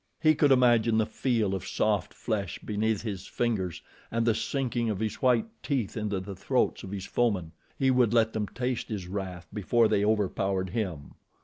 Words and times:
He 0.19 0.33
could 0.33 0.51
imagine 0.51 0.97
the 0.97 1.05
feel 1.05 1.53
of 1.53 1.63
soft 1.67 2.11
flesh 2.11 2.57
beneath 2.57 3.03
his 3.03 3.27
fingers 3.27 3.83
and 4.09 4.25
the 4.25 4.33
sinking 4.33 4.89
of 4.89 4.99
his 4.99 5.17
white 5.21 5.45
teeth 5.61 5.95
into 5.95 6.19
the 6.19 6.35
throats 6.35 6.81
of 6.81 6.89
his 6.89 7.05
foemen. 7.05 7.51
He 7.77 7.91
would 7.91 8.11
let 8.11 8.33
them 8.33 8.47
taste 8.47 8.89
his 8.89 9.07
wrath 9.07 9.45
before 9.53 9.87
they 9.87 10.03
overpowered 10.03 10.71
him! 10.71 11.13